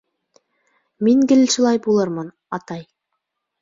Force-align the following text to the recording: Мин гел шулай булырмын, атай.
Мин 1.09 1.23
гел 1.33 1.45
шулай 1.59 1.81
булырмын, 1.87 2.35
атай. 2.61 2.87